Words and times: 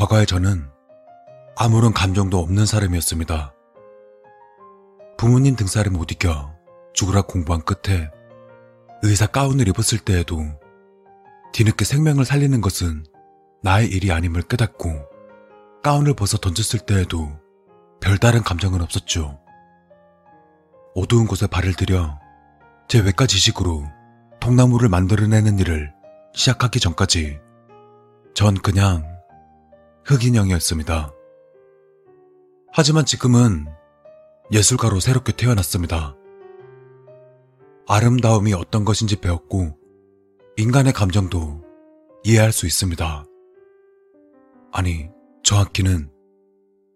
과거의 0.00 0.24
저는 0.24 0.66
아무런 1.56 1.92
감정도 1.92 2.38
없는 2.38 2.64
사람이었습니다. 2.64 3.52
부모님 5.18 5.56
등살에 5.56 5.90
못 5.90 6.10
이겨 6.10 6.54
죽으라 6.94 7.20
공부한 7.20 7.60
끝에 7.60 8.08
의사 9.02 9.26
가운을 9.26 9.68
입었을 9.68 9.98
때에도 9.98 10.40
뒤늦게 11.52 11.84
생명을 11.84 12.24
살리는 12.24 12.62
것은 12.62 13.04
나의 13.62 13.88
일이 13.88 14.10
아님을 14.10 14.40
깨닫고 14.44 14.88
가운을 15.82 16.14
벗어 16.14 16.38
던졌을 16.38 16.80
때에도 16.80 17.38
별다른 18.00 18.42
감정은 18.42 18.80
없었죠. 18.80 19.38
어두운 20.94 21.26
곳에 21.26 21.46
발을 21.46 21.74
들여 21.74 22.18
제 22.88 23.00
외과 23.00 23.26
지식으로 23.26 23.84
통나무를 24.40 24.88
만들어내는 24.88 25.58
일을 25.58 25.92
시작하기 26.32 26.80
전까지 26.80 27.38
전 28.32 28.54
그냥 28.54 29.19
흑인형이었습니다. 30.10 31.14
하지만 32.72 33.04
지금은 33.04 33.68
예술가로 34.50 34.98
새롭게 34.98 35.30
태어났습니다. 35.30 36.16
아름다움이 37.86 38.52
어떤 38.54 38.84
것인지 38.84 39.20
배웠고 39.20 39.78
인간의 40.56 40.94
감정도 40.94 41.62
이해할 42.24 42.50
수 42.50 42.66
있습니다. 42.66 43.24
아니, 44.72 45.08
정확히는 45.44 46.10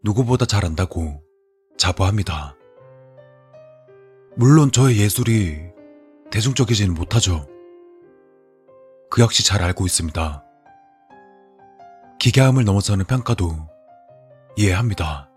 누구보다 0.03 0.45
잘 0.45 0.65
안다고 0.65 1.23
자부합니다. 1.79 2.57
물론 4.37 4.73
저의 4.73 4.99
예술이 4.99 5.61
대중적이지는 6.33 6.95
못하죠. 6.95 7.47
그 9.09 9.23
역시 9.23 9.45
잘 9.47 9.63
알고 9.63 9.87
있습니다. 9.87 10.45
기괴함을 12.25 12.65
넘어서는 12.65 13.05
평가도 13.05 13.55
이해합니다. 14.57 15.29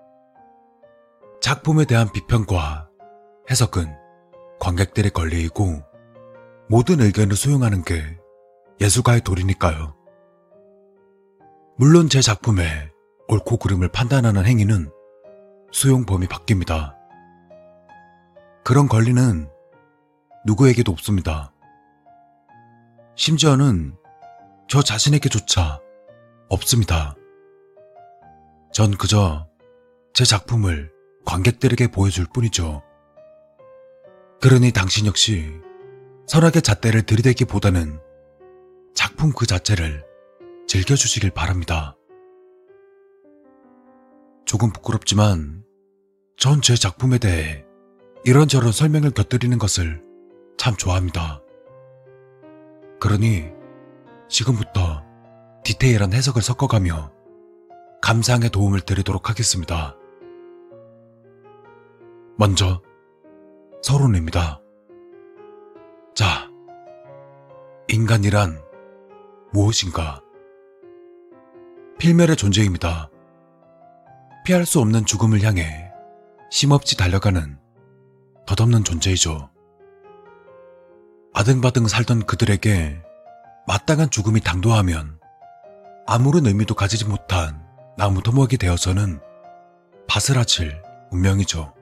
작품에 1.41 1.83
대한 1.83 2.09
비평과 2.13 2.87
해석은 3.51 3.93
관객들의 4.61 5.11
권리이고 5.11 5.83
모든 6.69 7.01
의견을 7.01 7.35
수용하는 7.35 7.83
게 7.83 8.01
예술가의 8.79 9.19
도리니까요. 9.19 9.97
물론 11.75 12.07
제 12.07 12.21
작품의 12.21 12.89
옳고 13.27 13.57
그름을 13.57 13.89
판단하는 13.89 14.45
행위는 14.45 14.89
수용 15.73 16.05
범위 16.05 16.25
바뀝니다. 16.25 16.95
그런 18.63 18.87
권리는 18.87 19.49
누구에게도 20.45 20.93
없습니다. 20.93 21.51
심지어는 23.17 23.97
저 24.69 24.81
자신에게조차 24.81 25.81
없습니다. 26.49 27.15
전 28.73 28.91
그저 28.91 29.47
제 30.13 30.23
작품을 30.23 30.91
관객들에게 31.25 31.87
보여줄 31.87 32.25
뿐이죠. 32.33 32.83
그러니 34.41 34.71
당신 34.71 35.05
역시 35.05 35.51
선악의 36.27 36.61
잣대를 36.61 37.03
들이대기보다는 37.03 37.99
작품 38.93 39.31
그 39.31 39.45
자체를 39.45 40.03
즐겨주시길 40.67 41.31
바랍니다. 41.31 41.95
조금 44.45 44.71
부끄럽지만 44.71 45.63
전 46.37 46.61
제 46.61 46.75
작품에 46.75 47.17
대해 47.17 47.65
이런저런 48.23 48.71
설명을 48.71 49.11
곁들이는 49.11 49.57
것을 49.57 50.03
참 50.57 50.75
좋아합니다. 50.75 51.41
그러니 52.99 53.49
지금부터 54.29 55.06
디테일한 55.67 56.13
해석을 56.13 56.41
섞어가며 56.41 57.11
감상에 58.01 58.47
도움을 58.47 58.79
드리도록 58.79 59.29
하겠습니다. 59.29 59.97
먼저 62.37 62.81
서론입니다. 63.83 64.61
자, 66.15 66.49
인간이란 67.89 68.61
무엇인가? 69.51 70.21
필멸의 71.99 72.37
존재입니다. 72.37 73.09
피할 74.45 74.65
수 74.65 74.79
없는 74.79 75.05
죽음을 75.05 75.41
향해 75.41 75.91
심없이 76.49 76.95
달려가는 76.95 77.59
덧없는 78.45 78.85
존재이죠. 78.85 79.49
아등바등 81.33 81.89
살던 81.89 82.25
그들에게 82.25 83.01
마땅한 83.67 84.11
죽음이 84.11 84.39
당도하면 84.39 85.17
아무런 86.07 86.45
의미도 86.45 86.73
가지지 86.73 87.05
못한 87.05 87.61
나무 87.97 88.23
토목이 88.23 88.57
되어서는 88.57 89.19
바스라칠 90.07 90.81
운명이죠. 91.11 91.73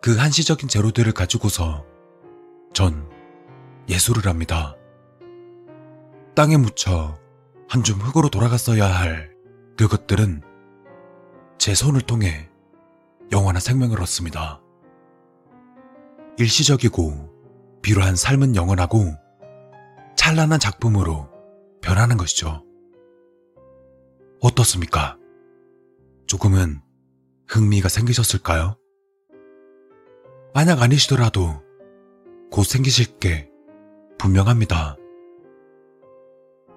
그 0.00 0.16
한시적인 0.16 0.68
재료들을 0.68 1.12
가지고서 1.12 1.84
전 2.72 3.10
예술을 3.88 4.26
합니다. 4.26 4.76
땅에 6.36 6.56
묻혀 6.56 7.18
한 7.68 7.82
줌 7.82 8.00
흙으로 8.00 8.28
돌아갔어야 8.28 8.86
할 8.86 9.32
그것들은 9.76 10.42
제 11.58 11.74
손을 11.74 12.02
통해 12.02 12.48
영원한 13.32 13.60
생명을 13.60 14.00
얻습니다. 14.00 14.60
일시적이고 16.38 17.32
비로한 17.82 18.14
삶은 18.14 18.54
영원하고 18.54 19.12
찬란한 20.16 20.60
작품으로 20.60 21.33
변하는 21.84 22.16
것이죠. 22.16 22.64
어떻습니까? 24.40 25.18
조금은 26.26 26.80
흥미가 27.46 27.90
생기셨을까요? 27.90 28.76
만약 30.54 30.80
아니시더라도 30.80 31.62
곧 32.50 32.64
생기실 32.64 33.18
게 33.18 33.50
분명합니다. 34.18 34.96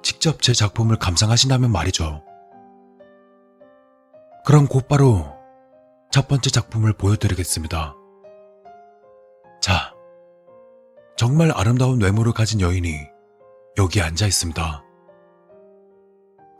직접 0.03 0.41
제 0.41 0.53
작품을 0.53 0.97
감상하신다면 0.97 1.71
말이죠. 1.71 2.23
그럼 4.45 4.67
곧바로 4.67 5.25
첫 6.11 6.27
번째 6.27 6.49
작품을 6.49 6.93
보여드리겠습니다. 6.93 7.95
자, 9.61 9.93
정말 11.15 11.51
아름다운 11.53 12.01
외모를 12.01 12.33
가진 12.33 12.61
여인이 12.61 13.07
여기 13.77 14.01
앉아 14.01 14.25
있습니다. 14.25 14.86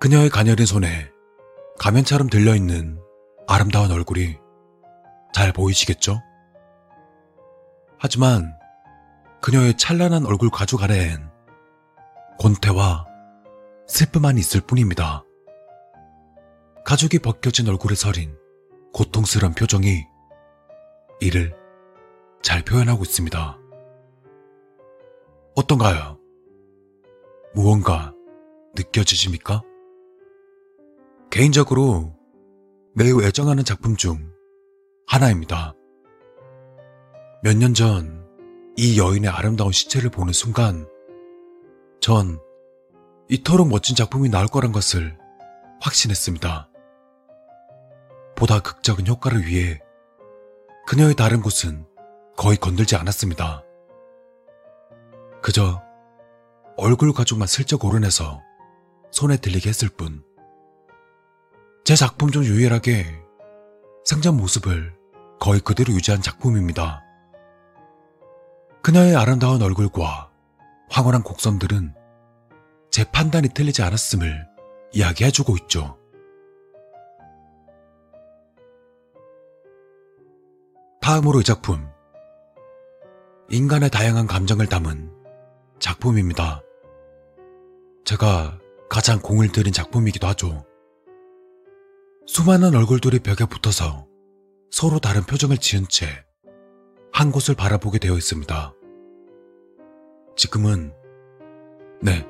그녀의 0.08 0.30
가녀린 0.30 0.66
손에 0.66 1.12
가면처럼 1.80 2.30
들려있는 2.30 2.98
아름다운 3.46 3.92
얼굴이 3.92 4.38
잘 5.34 5.52
보이시겠죠? 5.52 6.22
하지만 8.00 8.54
그녀의 9.42 9.76
찬란한 9.76 10.26
얼굴 10.26 10.50
가죽 10.50 10.82
아래엔 10.82 11.30
곤태와 12.40 13.06
슬픔만 13.88 14.38
있을 14.38 14.62
뿐입니다. 14.62 15.26
가죽이 16.86 17.20
벗겨진 17.20 17.68
얼굴에 17.68 17.94
서린 17.96 18.34
고통스러운 18.94 19.56
표정이 19.56 20.06
이를 21.20 21.54
잘 22.42 22.64
표현하고 22.64 23.04
있습니다. 23.04 23.58
어떤가요? 25.54 26.18
무언가 27.54 28.14
느껴지십니까? 28.74 29.64
개인적으로 31.38 32.16
매우 32.96 33.22
애정하는 33.22 33.64
작품 33.64 33.96
중 33.96 34.34
하나입니다. 35.06 35.76
몇 37.44 37.56
년 37.58 37.76
전 37.76 38.26
이 38.76 39.00
여인의 39.00 39.30
아름다운 39.30 39.72
시체를 39.72 40.10
보는 40.10 40.34
순간 40.34 40.88
전 42.02 42.40
이토록 43.30 43.68
멋진 43.70 43.96
작품이 43.96 44.30
나올 44.30 44.48
거란 44.48 44.72
것을 44.72 45.16
확신했습니다. 45.80 46.72
보다 48.36 48.60
극적인 48.60 49.06
효과를 49.06 49.46
위해 49.46 49.80
그녀의 50.88 51.14
다른 51.14 51.44
곳은 51.44 51.86
거의 52.36 52.58
건들지 52.58 52.96
않았습니다. 52.96 53.64
그저 55.44 55.84
얼굴 56.78 57.14
가죽만 57.14 57.48
슬쩍 57.48 57.86
오르내서 57.86 58.42
손에 59.12 59.38
들리게 59.38 59.70
했을 59.70 59.88
뿐. 59.88 60.26
제 61.88 61.96
작품 61.96 62.32
중 62.32 62.44
유일하게 62.44 63.06
생전 64.04 64.36
모습을 64.36 64.94
거의 65.40 65.62
그대로 65.62 65.94
유지한 65.94 66.22
작품입니다. 66.22 67.02
그녀의 68.84 69.16
아름다운 69.16 69.62
얼굴과 69.62 70.30
황홀한 70.90 71.24
곡선들은 71.24 71.96
제 72.92 73.06
판단이 73.06 73.54
틀리지 73.54 73.84
않았음을 73.84 74.46
이야기해주고 74.92 75.56
있죠. 75.62 75.98
다음으로 81.00 81.40
이 81.40 81.46
작품. 81.46 81.88
인간의 83.50 83.92
다양한 83.92 84.28
감정을 84.28 84.68
담은 84.68 85.10
작품입니다. 85.80 86.62
제가 88.04 88.60
가장 88.90 89.22
공을 89.22 89.54
들인 89.54 89.72
작품이기도 89.72 90.28
하죠. 90.28 90.67
수많은 92.28 92.76
얼굴들이 92.76 93.20
벽에 93.20 93.46
붙어서 93.46 94.06
서로 94.70 95.00
다른 95.00 95.24
표정을 95.24 95.58
지은 95.58 95.88
채 95.90 96.28
한 97.18 97.32
곳을 97.32 97.56
바라보게 97.56 97.98
되어 97.98 98.16
있습니다. 98.16 98.74
지금은, 100.36 100.94
네, 102.00 102.28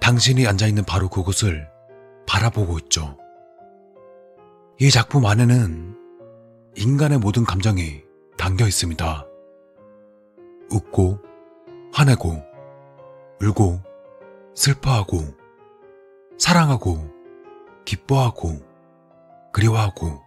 당신이 0.00 0.46
앉아있는 0.46 0.84
바로 0.84 1.10
그곳을 1.10 1.68
바라보고 2.26 2.78
있죠. 2.78 3.18
이 4.80 4.90
작품 4.90 5.26
안에는 5.26 5.98
인간의 6.76 7.18
모든 7.18 7.44
감정이 7.44 8.02
담겨 8.38 8.66
있습니다. 8.66 9.26
웃고, 10.70 11.18
화내고, 11.92 12.42
울고, 13.42 13.82
슬퍼하고, 14.54 15.18
사랑하고, 16.38 17.06
기뻐하고, 17.84 18.60
그리워하고. 19.52 20.22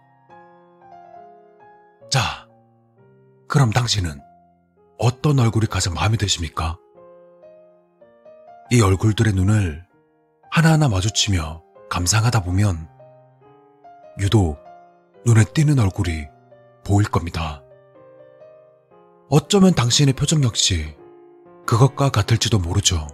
자, 2.10 2.48
그럼 3.48 3.72
당신은 3.72 4.20
어떤 4.98 5.40
얼굴이 5.40 5.66
가장 5.68 5.94
마음에 5.94 6.18
드십니까? 6.18 6.78
이 8.72 8.82
얼굴들의 8.82 9.34
눈을 9.34 9.86
하나하나 10.50 10.88
마주치며 10.88 11.62
감상하다 11.90 12.44
보면 12.44 12.88
유독 14.20 14.58
눈에 15.26 15.44
띄는 15.54 15.80
얼굴이 15.80 16.28
보일 16.86 17.10
겁니다. 17.10 17.64
어쩌면 19.30 19.74
당신의 19.74 20.14
표정 20.14 20.44
역시 20.44 20.96
그것과 21.66 22.10
같을지도 22.10 22.60
모르죠. 22.60 23.08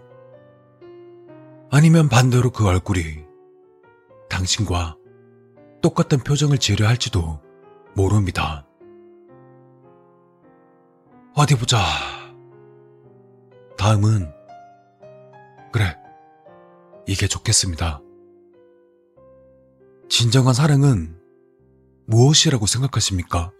아니면 1.69 2.09
반대로 2.09 2.49
그 2.51 2.67
얼굴이 2.67 3.25
당신과 4.29 4.95
똑같은 5.81 6.19
표정을 6.19 6.57
지으려 6.57 6.87
할지도 6.87 7.39
모릅니다. 7.95 8.65
어디 11.35 11.55
보자. 11.55 11.77
다음은, 13.77 14.31
그래, 15.71 15.95
이게 17.05 17.27
좋겠습니다. 17.27 18.01
진정한 20.09 20.53
사랑은 20.53 21.19
무엇이라고 22.07 22.65
생각하십니까? 22.65 23.51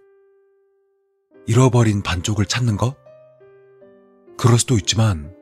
잃어버린 1.46 2.02
반쪽을 2.02 2.46
찾는 2.46 2.76
것? 2.76 2.96
그럴 4.36 4.58
수도 4.58 4.74
있지만, 4.74 5.34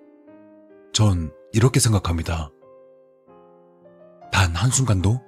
전 0.92 1.32
이렇게 1.52 1.80
생각합니다. 1.80 2.50
단 4.30 4.54
한순간도 4.54 5.25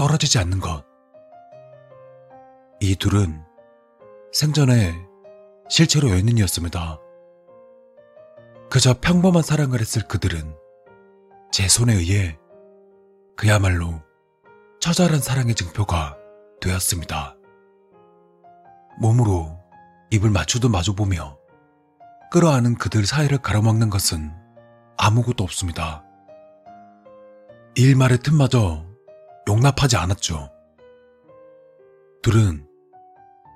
떨어지지 0.00 0.38
않는 0.38 0.60
것. 0.60 0.82
이 2.80 2.96
둘은 2.96 3.44
생전에 4.32 4.94
실제로 5.68 6.08
연인이었습니다. 6.08 6.98
그저 8.70 8.94
평범한 8.98 9.42
사랑을 9.42 9.78
했을 9.78 10.00
그들은 10.08 10.56
제 11.52 11.68
손에 11.68 11.92
의해 11.92 12.38
그야말로 13.36 14.00
처절한 14.80 15.20
사랑의 15.20 15.54
증표가 15.54 16.16
되었습니다. 16.62 17.36
몸으로 19.02 19.58
입을 20.10 20.30
맞추듯 20.30 20.70
마주보며 20.70 21.36
끌어안은 22.30 22.76
그들 22.76 23.04
사이를 23.04 23.36
가로막는 23.36 23.90
것은 23.90 24.32
아무것도 24.96 25.44
없습니다. 25.44 26.02
일말의 27.74 28.20
틈마저 28.20 28.89
용납하지 29.48 29.96
않았죠. 29.96 30.50
둘은 32.22 32.66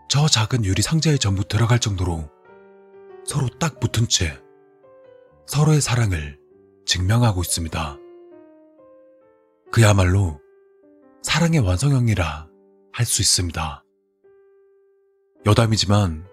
저 0.08 0.26
작은 0.26 0.64
유리 0.64 0.82
상자에 0.82 1.18
전부 1.18 1.44
들어갈 1.44 1.78
정도로 1.78 2.30
서로 3.24 3.48
딱 3.58 3.80
붙은 3.80 4.08
채 4.08 4.38
서로의 5.46 5.80
사랑을 5.80 6.38
증명하고 6.86 7.40
있습니다. 7.40 7.98
그야말로 9.72 10.40
사랑의 11.22 11.60
완성형이라 11.60 12.48
할 12.92 13.06
수 13.06 13.22
있습니다. 13.22 13.84
여담이지만 15.46 16.26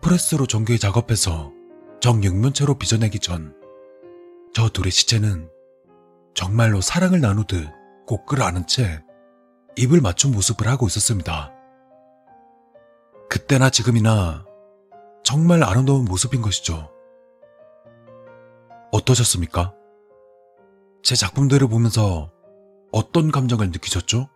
프레스로 0.00 0.46
종교의 0.46 0.78
작업해서 0.78 1.52
정육면체로 2.00 2.78
빚어내기 2.78 3.18
전 3.18 3.54
저 4.54 4.68
둘의 4.68 4.92
시체는 4.92 5.50
정말로 6.32 6.80
사랑을 6.80 7.20
나누듯 7.20 7.68
곡을 8.06 8.42
안은 8.42 8.66
채 8.66 9.02
입을 9.76 10.00
맞춘 10.00 10.32
모습을 10.32 10.68
하고 10.68 10.86
있었습니다. 10.86 11.52
그때나 13.28 13.70
지금이나 13.70 14.44
정말 15.22 15.64
아름다운 15.64 16.04
모습인 16.04 16.42
것이죠. 16.42 16.90
어떠셨습니까? 18.92 19.74
제 21.02 21.14
작품들을 21.16 21.66
보면서 21.68 22.30
어떤 22.92 23.32
감정을 23.32 23.70
느끼셨죠? 23.70 24.28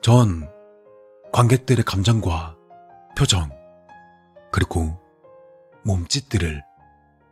전 0.00 0.48
관객들의 1.32 1.84
감정과 1.84 2.56
표정, 3.16 3.50
그리고 4.52 5.00
몸짓들을 5.84 6.62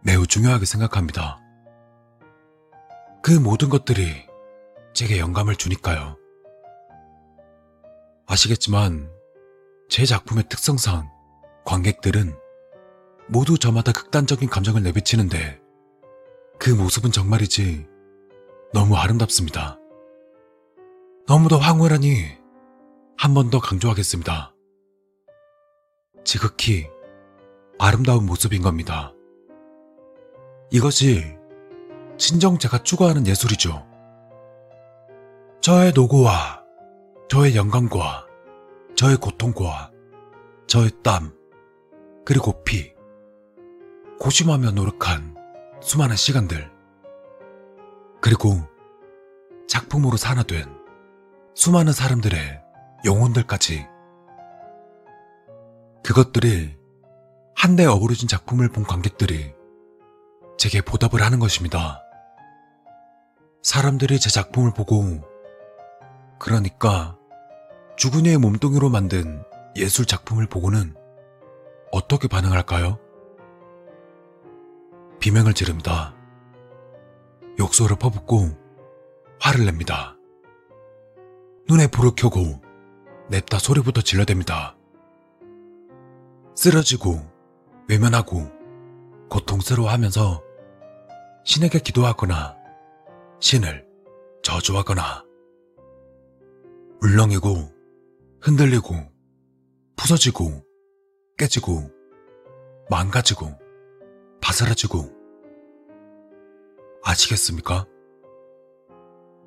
매우 0.02 0.26
중요하게 0.26 0.64
생각합니다. 0.64 1.38
그 3.22 3.32
모든 3.32 3.68
것들이 3.68 4.29
제게 4.92 5.18
영감을 5.18 5.56
주니까요. 5.56 6.16
아시겠지만 8.26 9.10
제 9.88 10.04
작품의 10.04 10.44
특성상 10.48 11.08
관객들은 11.64 12.34
모두 13.28 13.58
저마다 13.58 13.92
극단적인 13.92 14.48
감정을 14.48 14.82
내비치는데 14.82 15.60
그 16.58 16.70
모습은 16.70 17.12
정말이지 17.12 17.86
너무 18.72 18.96
아름답습니다. 18.96 19.78
너무도 21.26 21.58
황홀하니 21.58 22.38
한 23.16 23.34
번 23.34 23.50
더 23.50 23.60
강조하겠습니다. 23.60 24.54
지극히 26.24 26.88
아름다운 27.78 28.26
모습인 28.26 28.62
겁니다. 28.62 29.12
이것이 30.70 31.24
진정 32.18 32.58
제가 32.58 32.82
추구하는 32.82 33.26
예술이죠. 33.26 33.86
저의 35.60 35.92
노고와 35.92 36.64
저의 37.28 37.54
영감과 37.54 38.26
저의 38.96 39.18
고통과 39.18 39.92
저의 40.66 40.90
땀 41.04 41.34
그리고 42.24 42.64
피 42.64 42.94
고심하며 44.18 44.70
노력한 44.70 45.36
수많은 45.82 46.16
시간들 46.16 46.70
그리고 48.22 48.54
작품으로 49.68 50.16
산화된 50.16 50.64
수많은 51.54 51.92
사람들의 51.92 52.62
영혼들까지 53.04 53.86
그것들이 56.02 56.74
한데 57.54 57.84
어우러진 57.84 58.28
작품을 58.28 58.70
본 58.70 58.84
관객들이 58.84 59.52
제게 60.56 60.80
보답을 60.80 61.20
하는 61.20 61.38
것입니다. 61.38 62.02
사람들이 63.62 64.18
제 64.18 64.30
작품을 64.30 64.72
보고 64.72 65.29
그러니까 66.40 67.18
주근이의 67.96 68.38
몸뚱이로 68.38 68.88
만든 68.88 69.44
예술 69.76 70.06
작품을 70.06 70.46
보고는 70.46 70.96
어떻게 71.92 72.28
반응할까요? 72.28 72.98
비명을 75.20 75.52
지릅니다. 75.52 76.14
욕설을 77.58 77.96
퍼붓고 77.96 78.56
화를 79.38 79.66
냅니다. 79.66 80.16
눈에 81.68 81.86
불을 81.86 82.12
켜고 82.16 82.62
냅다 83.28 83.58
소리부터 83.58 84.00
질러댑니다. 84.00 84.76
쓰러지고 86.56 87.20
외면하고 87.86 88.50
고통스러워하면서 89.28 90.42
신에게 91.44 91.80
기도하거나 91.80 92.56
신을 93.40 93.86
저주하거나 94.42 95.29
울렁이고 97.02 97.72
흔들리고 98.42 98.94
부서지고 99.96 100.62
깨지고 101.38 101.90
망가지고 102.90 103.58
바스라지고 104.42 105.10
아시겠습니까? 107.02 107.86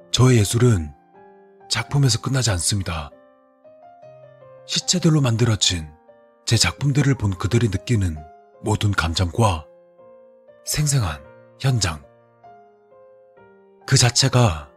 저의 0.09 0.39
예술은 0.39 0.91
작품에서 1.69 2.21
끝나지 2.21 2.49
않습니다. 2.51 3.11
시체들로 4.65 5.21
만들어진 5.21 5.87
제 6.45 6.57
작품들을 6.57 7.13
본 7.15 7.37
그들이 7.37 7.69
느끼는 7.69 8.17
모든 8.63 8.91
감정과 8.91 9.67
생생한 10.65 11.23
현장. 11.59 12.03
그 13.85 13.95
자체가 13.95 14.71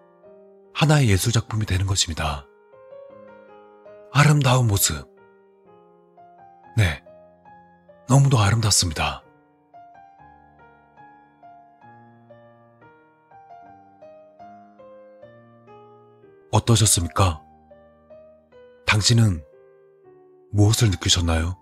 하나의 0.74 1.08
예술작품이 1.08 1.64
되는 1.64 1.86
것입니다. 1.86 2.46
아름다운 4.18 4.66
모습. 4.66 5.06
네. 6.74 7.04
너무도 8.08 8.38
아름답습니다. 8.38 9.22
어떠셨습니까? 16.50 17.42
당신은 18.86 19.44
무엇을 20.50 20.88
느끼셨나요? 20.92 21.58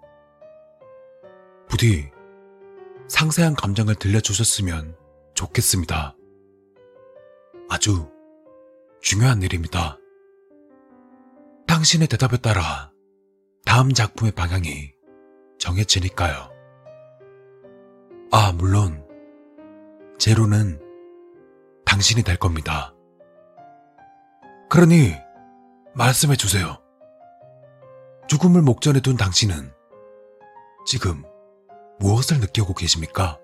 부디 1.68 2.08
상세한 3.08 3.56
감정을 3.56 3.96
들려주셨으면 3.96 4.96
좋겠습니다. 5.34 6.14
아주 7.68 8.08
중요한 9.00 9.42
일입니다. 9.42 9.99
당신의 11.84 12.08
대답에 12.08 12.38
따라 12.38 12.90
다음 13.66 13.92
작품의 13.92 14.32
방향이 14.32 14.94
정해지니까요. 15.58 16.50
아, 18.32 18.52
물론, 18.52 19.06
제로는 20.18 20.80
당신이 21.84 22.22
될 22.22 22.38
겁니다. 22.38 22.94
그러니, 24.70 25.12
말씀해 25.94 26.36
주세요. 26.36 26.78
죽음을 28.28 28.62
목전에 28.62 29.00
둔 29.00 29.18
당신은 29.18 29.70
지금 30.86 31.22
무엇을 32.00 32.40
느끼고 32.40 32.72
계십니까? 32.72 33.38